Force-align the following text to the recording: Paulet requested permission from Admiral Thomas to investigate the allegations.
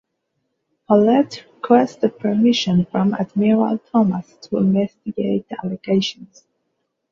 Paulet 0.87 1.43
requested 1.57 2.17
permission 2.17 2.85
from 2.85 3.13
Admiral 3.13 3.77
Thomas 3.77 4.35
to 4.47 4.57
investigate 4.57 5.47
the 5.47 5.57
allegations. 5.63 6.43